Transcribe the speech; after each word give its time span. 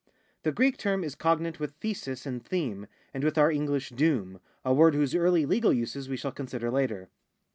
The 0.41 0.51
Greek 0.51 0.77
term 0.79 1.03
is 1.03 1.13
cognate 1.13 1.59
with 1.59 1.75
thesis 1.75 2.25
and 2.25 2.43
theme, 2.43 2.87
and 3.13 3.23
with 3.23 3.37
our 3.37 3.51
English 3.51 3.89
doom, 3.91 4.39
a 4.65 4.73
word 4.73 4.95
whose 4.95 5.13
early 5.13 5.45
legal 5.45 5.71
uses 5.71 6.09
we 6.09 6.17
shall 6.17 6.31
consider 6.31 6.71
later. 6.71 7.09